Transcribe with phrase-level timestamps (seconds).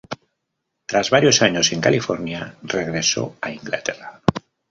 [0.87, 4.23] Tras varios años en California, regresó a Inglaterra.